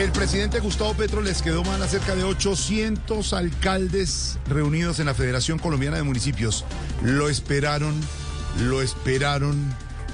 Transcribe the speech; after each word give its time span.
El 0.00 0.12
presidente 0.12 0.60
Gustavo 0.60 0.94
Petro 0.94 1.20
les 1.20 1.42
quedó 1.42 1.62
mal 1.62 1.82
a 1.82 1.86
cerca 1.86 2.14
de 2.14 2.24
800 2.24 3.34
alcaldes 3.34 4.38
reunidos 4.48 4.98
en 4.98 5.04
la 5.04 5.12
Federación 5.12 5.58
Colombiana 5.58 5.98
de 5.98 6.02
Municipios. 6.04 6.64
Lo 7.02 7.28
esperaron, 7.28 7.94
lo 8.60 8.80
esperaron, 8.80 9.58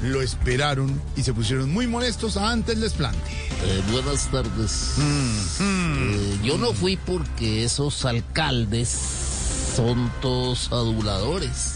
lo 0.03 0.23
esperaron 0.23 1.01
y 1.15 1.23
se 1.23 1.33
pusieron 1.33 1.73
muy 1.73 1.87
molestos 1.87 2.37
antes 2.37 2.79
les 2.79 2.95
plante. 2.95 3.31
Eh, 3.31 3.83
buenas 3.93 4.29
tardes. 4.29 4.95
Eh, 5.61 6.39
yo 6.43 6.59
no 6.59 6.73
fui 6.73 6.97
porque 6.97 7.63
esos 7.63 8.05
alcaldes 8.05 8.89
son 9.77 10.11
todos 10.21 10.73
aduladores. 10.73 11.75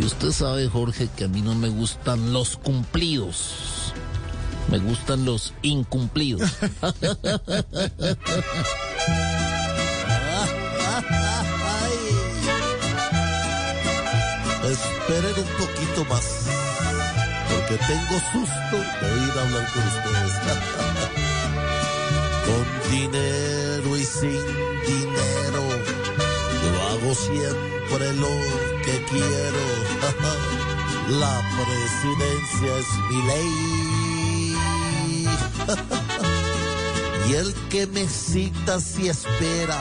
Y 0.00 0.04
usted 0.04 0.32
sabe, 0.32 0.66
Jorge, 0.66 1.08
que 1.16 1.26
a 1.26 1.28
mí 1.28 1.40
no 1.40 1.54
me 1.54 1.68
gustan 1.68 2.32
los 2.32 2.56
cumplidos. 2.56 3.94
Me 4.70 4.78
gustan 4.78 5.24
los 5.24 5.54
incumplidos. 5.62 6.42
Esperen 14.68 15.36
un 15.38 15.48
poquito 15.56 16.04
más, 16.10 16.26
porque 17.48 17.78
tengo 17.86 18.16
susto 18.32 18.76
de 18.76 19.06
ir 19.24 19.32
a 19.32 19.40
hablar 19.40 19.66
con 19.72 19.82
ustedes. 19.88 20.34
con 22.44 22.64
dinero 22.90 23.96
y 23.96 24.04
sin 24.04 24.44
dinero, 24.86 25.62
yo 26.62 26.70
hago 26.88 27.10
siempre 27.14 28.12
lo 28.14 28.34
que 28.84 28.94
quiero. 29.10 29.64
La 31.18 31.40
presidencia 31.56 32.70
es 32.76 32.88
mi 33.08 33.18
ley. 33.26 34.07
Y 37.28 37.34
el 37.34 37.54
que 37.70 37.86
me 37.86 38.08
cita 38.08 38.80
si 38.80 39.08
espera, 39.08 39.78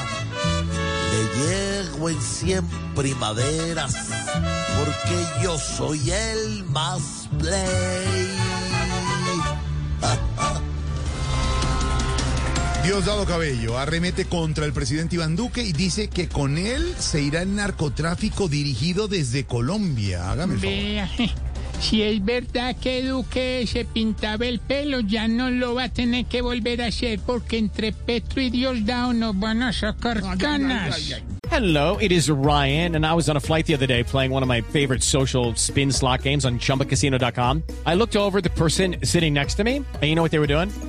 le 1.12 1.24
llego 1.42 2.10
en 2.10 2.22
cien 2.22 2.66
primaveras, 2.96 3.96
porque 4.78 5.44
yo 5.44 5.58
soy 5.58 6.12
el 6.12 6.64
más 6.66 7.30
play. 7.40 8.28
Diosdado 12.84 13.26
Cabello 13.26 13.78
arremete 13.78 14.26
contra 14.26 14.66
el 14.66 14.72
presidente 14.72 15.16
Iván 15.16 15.36
Duque 15.36 15.62
y 15.62 15.74
dice 15.74 16.08
que 16.08 16.30
con 16.30 16.58
él 16.58 16.96
se 16.98 17.22
irá 17.22 17.42
el 17.42 17.54
narcotráfico 17.54 18.48
dirigido 18.48 19.10
desde 19.10 19.46
Colombia. 19.46 20.32
Hágame 20.32 20.54
el 20.54 21.10
favor. 21.20 21.38
Si 21.80 22.02
es 22.02 22.24
verdad 22.24 22.76
que 22.76 23.04
Duque 23.04 23.66
se 23.68 23.86
pintaba 23.86 24.46
el 24.46 24.60
pelo, 24.60 25.00
ya 25.00 25.28
no 25.28 25.50
lo 25.50 25.76
va 25.76 25.84
a 25.86 25.90
tener 25.90 26.26
que 26.26 26.42
volver 26.42 26.82
a 26.82 26.88
hacer 26.88 27.20
porque 27.26 27.58
entre 27.58 27.92
Petro 27.92 28.42
y 28.42 28.50
Diosdado 28.50 29.14
nos 29.14 29.40
van 29.40 29.64
a 29.64 29.72
sacar 29.72 30.22
canas. 30.38 31.22
Hello, 31.50 31.98
it 31.98 32.12
is 32.12 32.30
Ryan, 32.30 32.96
and 32.96 33.06
I 33.06 33.14
was 33.14 33.30
on 33.30 33.38
a 33.38 33.40
flight 33.40 33.66
the 33.68 33.74
other 33.74 33.88
day 33.88 34.04
playing 34.04 34.32
one 34.32 34.44
of 34.44 34.50
my 34.50 34.62
favorite 34.62 35.02
social 35.02 35.56
spin 35.56 35.92
slot 35.92 36.24
games 36.24 36.46
on 36.46 36.60
chumbacasino.com. 36.60 37.64
I 37.86 37.96
looked 37.96 38.18
over 38.18 38.40
at 38.40 38.44
the 38.44 38.50
person 38.50 38.98
sitting 39.04 39.34
next 39.34 39.56
to 39.56 39.64
me, 39.64 39.78
and 39.78 40.04
you 40.04 40.16
know 40.16 40.22
what 40.22 40.32
they 40.32 40.40
were 40.40 40.48
doing? 40.48 40.70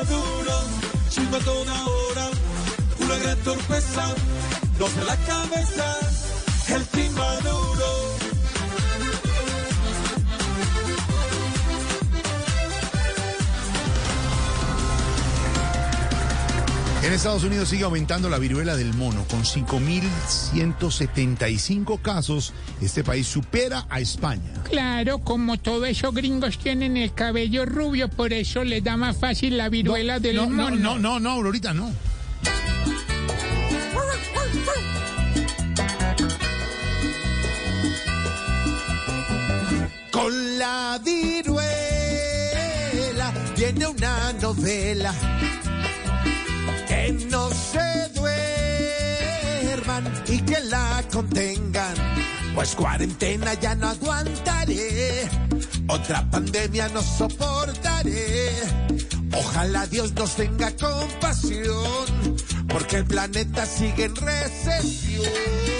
Maduro, 0.00 0.54
chisma 1.10 1.38
toda 1.40 1.74
hora, 1.86 2.30
una 3.00 3.16
gran 3.16 3.38
torpeza, 3.38 4.14
no 4.78 4.88
se 4.88 5.04
la 5.04 5.16
cabeza, 5.16 5.96
el 6.74 6.84
team 6.86 7.14
En 17.02 17.14
Estados 17.14 17.44
Unidos 17.44 17.70
sigue 17.70 17.84
aumentando 17.84 18.28
la 18.28 18.36
viruela 18.38 18.76
del 18.76 18.92
mono 18.92 19.24
con 19.30 19.42
5.175 19.42 22.02
casos. 22.02 22.52
Este 22.82 23.02
país 23.02 23.26
supera 23.26 23.86
a 23.88 24.00
España. 24.00 24.52
Claro, 24.64 25.20
como 25.20 25.56
todos 25.56 25.88
esos 25.88 26.12
gringos 26.14 26.58
tienen 26.58 26.98
el 26.98 27.14
cabello 27.14 27.64
rubio, 27.64 28.10
por 28.10 28.34
eso 28.34 28.64
les 28.64 28.84
da 28.84 28.98
más 28.98 29.16
fácil 29.16 29.56
la 29.56 29.70
viruela 29.70 30.20
del 30.20 30.36
no, 30.36 30.44
no, 30.46 30.64
mono. 30.64 30.76
no, 30.76 30.98
no, 30.98 31.18
no, 31.20 31.30
Aurorita, 31.30 31.72
no. 31.72 31.90
Con 40.10 40.58
la 40.58 41.00
viruela 41.02 41.62
viene 43.56 43.86
una 43.86 44.32
novela. 44.34 45.14
No 47.12 47.50
se 47.50 48.08
duerman 48.14 50.04
y 50.28 50.40
que 50.42 50.60
la 50.60 51.02
contengan. 51.12 51.94
Pues 52.54 52.74
cuarentena 52.76 53.54
ya 53.54 53.74
no 53.74 53.88
aguantaré. 53.88 55.28
Otra 55.88 56.30
pandemia 56.30 56.88
no 56.90 57.02
soportaré. 57.02 58.52
Ojalá 59.32 59.86
Dios 59.86 60.12
nos 60.12 60.36
tenga 60.36 60.70
compasión. 60.76 62.38
Porque 62.68 62.98
el 62.98 63.06
planeta 63.06 63.66
sigue 63.66 64.04
en 64.04 64.14
recesión. 64.14 65.79